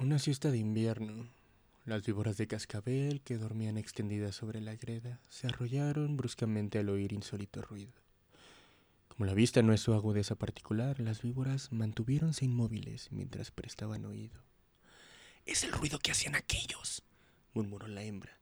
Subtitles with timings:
[0.00, 1.26] Una siesta de invierno.
[1.84, 7.12] Las víboras de cascabel que dormían extendidas sobre la greda se arrollaron bruscamente al oír
[7.12, 7.90] insólito ruido.
[9.08, 14.40] Como la vista no es su agudeza particular, las víboras mantuviéronse inmóviles mientras prestaban oído.
[15.44, 17.02] Es el ruido que hacían aquellos,
[17.52, 18.38] murmuró la hembra.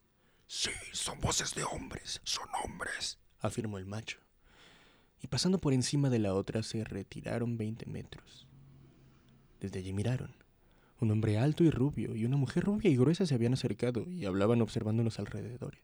[0.47, 4.19] Sí, son voces de hombres, son hombres, afirmó el macho.
[5.23, 8.47] Y pasando por encima de la otra se retiraron veinte metros.
[9.59, 10.46] Desde allí miraron.
[10.99, 14.25] Un hombre alto y rubio y una mujer rubia y gruesa se habían acercado y
[14.25, 15.83] hablaban observando los alrededores.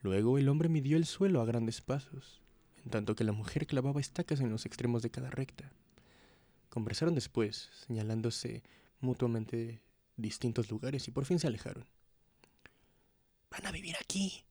[0.00, 2.40] Luego el hombre midió el suelo a grandes pasos,
[2.84, 5.72] en tanto que la mujer clavaba estacas en los extremos de cada recta.
[6.68, 8.64] Conversaron después, señalándose
[9.00, 9.80] mutuamente
[10.16, 11.86] distintos lugares y por fin se alejaron.
[13.50, 14.42] Van a vivir aquí,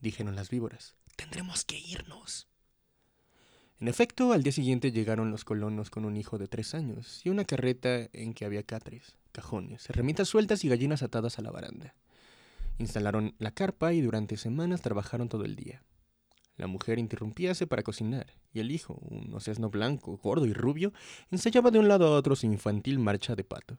[0.00, 0.96] dijeron las víboras.
[1.16, 2.48] Tendremos que irnos.
[3.80, 7.30] En efecto, al día siguiente llegaron los colonos con un hijo de tres años y
[7.30, 11.94] una carreta en que había catres, cajones, herramientas sueltas y gallinas atadas a la baranda.
[12.78, 15.82] Instalaron la carpa y durante semanas trabajaron todo el día.
[16.58, 20.92] La mujer interrumpíase para cocinar, y el hijo, un ocesno blanco, gordo y rubio,
[21.30, 23.78] ensayaba de un lado a otro su infantil marcha de pato.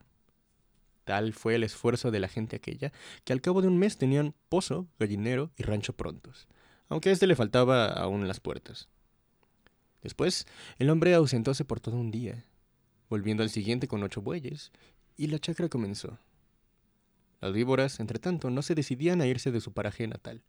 [1.04, 4.34] Tal fue el esfuerzo de la gente aquella, que al cabo de un mes tenían
[4.48, 6.48] pozo, gallinero y rancho prontos,
[6.88, 8.88] aunque a este le faltaba aún las puertas.
[10.02, 10.46] Después,
[10.78, 12.44] el hombre ausentóse por todo un día,
[13.08, 14.72] volviendo al siguiente con ocho bueyes,
[15.16, 16.18] y la chacra comenzó.
[17.40, 20.42] Las víboras, entre tanto, no se decidían a irse de su paraje natal.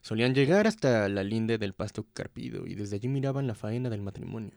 [0.00, 4.02] Solían llegar hasta la linde del pasto carpido y desde allí miraban la faena del
[4.02, 4.54] matrimonio.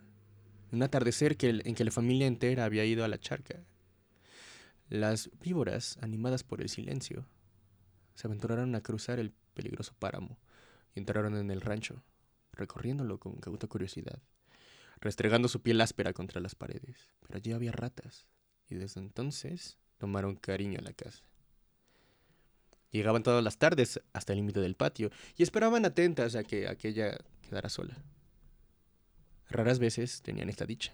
[0.72, 3.64] Un atardecer en que la familia entera había ido a la charca
[4.90, 7.26] las víboras, animadas por el silencio,
[8.14, 10.38] se aventuraron a cruzar el peligroso páramo
[10.94, 12.04] y entraron en el rancho,
[12.56, 14.22] recorriéndolo con cauta curiosidad,
[15.00, 17.10] restregando su piel áspera contra las paredes.
[17.22, 18.28] Pero allí había ratas,
[18.70, 21.24] y desde entonces tomaron cariño a la casa.
[22.92, 27.18] Llegaban todas las tardes hasta el límite del patio y esperaban atentas a que aquella
[27.42, 27.98] quedara sola.
[29.50, 30.94] Raras veces tenían esta dicha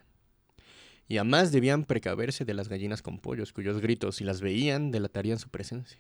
[1.08, 5.40] y además debían precaverse de las gallinas con pollos, cuyos gritos, si las veían, delatarían
[5.40, 6.00] su presencia.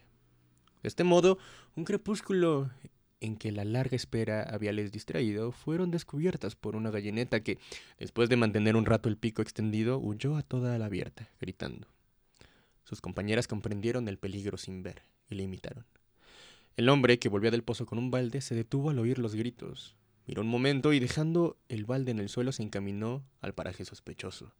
[0.81, 1.37] De este modo,
[1.75, 2.71] un crepúsculo
[3.21, 7.59] en que la larga espera habíales distraído, fueron descubiertas por una gallineta que,
[7.97, 11.87] después de mantener un rato el pico extendido, huyó a toda la abierta, gritando.
[12.83, 15.85] Sus compañeras comprendieron el peligro sin ver, y le imitaron.
[16.75, 19.95] El hombre, que volvía del pozo con un balde, se detuvo al oír los gritos.
[20.25, 24.53] Miró un momento y dejando el balde en el suelo se encaminó al paraje sospechoso.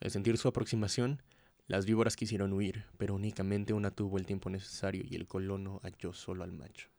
[0.00, 1.22] Al sentir su aproximación,
[1.66, 6.12] las víboras quisieron huir, pero únicamente una tuvo el tiempo necesario y el colono halló
[6.12, 6.93] solo al macho.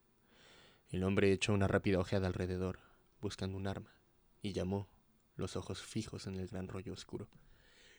[0.96, 2.80] El hombre echó una rápida ojeada alrededor,
[3.20, 3.92] buscando un arma,
[4.42, 4.88] y llamó,
[5.36, 7.28] los ojos fijos en el gran rollo oscuro.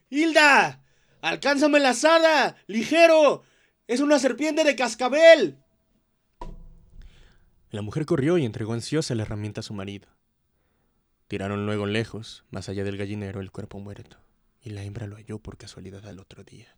[0.09, 0.83] ¡Hilda!
[1.21, 2.57] ¡Alcánzame la asada!
[2.67, 3.43] ¡Ligero!
[3.87, 5.59] ¡Es una serpiente de cascabel!
[7.69, 10.09] La mujer corrió y entregó ansiosa la herramienta a su marido.
[11.29, 14.17] Tiraron luego lejos, más allá del gallinero, el cuerpo muerto
[14.63, 16.75] y la hembra lo halló por casualidad al otro día.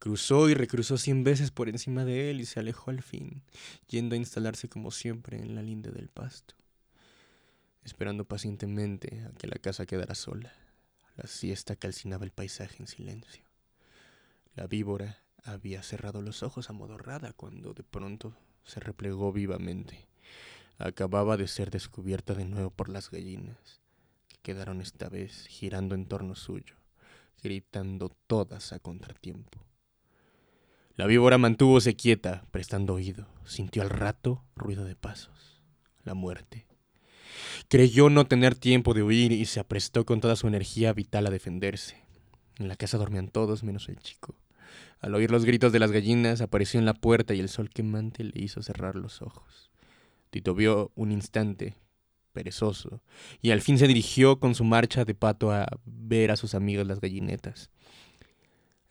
[0.00, 3.42] Cruzó y recruzó cien veces por encima de él y se alejó al fin,
[3.86, 6.54] yendo a instalarse como siempre en la linde del pasto,
[7.84, 10.54] esperando pacientemente a que la casa quedara sola.
[11.16, 13.44] La siesta calcinaba el paisaje en silencio.
[14.54, 18.34] La víbora había cerrado los ojos amodorrada cuando de pronto
[18.64, 20.08] se replegó vivamente.
[20.78, 23.82] Acababa de ser descubierta de nuevo por las gallinas,
[24.28, 26.80] que quedaron esta vez girando en torno suyo
[27.42, 29.69] gritando todas a contratiempo.
[30.96, 33.26] La víbora mantúvose quieta, prestando oído.
[33.44, 35.62] Sintió al rato ruido de pasos.
[36.04, 36.66] La muerte.
[37.68, 41.30] Creyó no tener tiempo de huir y se aprestó con toda su energía vital a
[41.30, 41.96] defenderse.
[42.58, 44.34] En la casa dormían todos menos el chico.
[45.00, 48.22] Al oír los gritos de las gallinas, apareció en la puerta y el sol quemante
[48.22, 49.70] le hizo cerrar los ojos.
[50.54, 51.76] vio un instante,
[52.32, 53.02] perezoso,
[53.40, 56.86] y al fin se dirigió con su marcha de pato a ver a sus amigos
[56.86, 57.70] las gallinetas.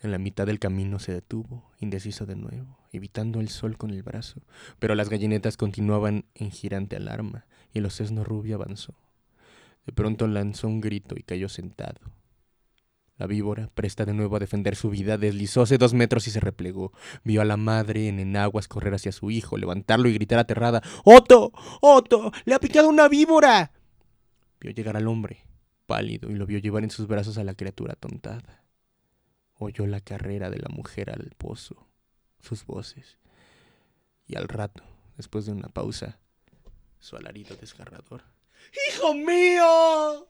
[0.01, 4.03] En la mitad del camino se detuvo, indeciso de nuevo, evitando el sol con el
[4.03, 4.41] brazo,
[4.79, 8.93] pero las gallinetas continuaban en girante alarma, y el ocesno rubio avanzó.
[9.85, 11.99] De pronto lanzó un grito y cayó sentado,
[13.19, 16.93] la víbora, presta de nuevo a defender su vida, deslizóse dos metros y se replegó.
[17.25, 21.51] Vio a la madre en enaguas correr hacia su hijo, levantarlo y gritar aterrada: ¡Otto!
[21.81, 22.31] ¡Otto!
[22.45, 23.73] ¡Le ha picado una víbora!
[24.61, 25.39] Vio llegar al hombre,
[25.85, 28.63] pálido, y lo vio llevar en sus brazos a la criatura tontada.
[29.59, 31.85] Oyó la carrera de la mujer al pozo,
[32.39, 33.17] sus voces,
[34.25, 34.83] y al rato,
[35.17, 36.17] después de una pausa,
[36.99, 38.23] su alarido desgarrador.
[38.89, 40.27] ¡Hijo mío!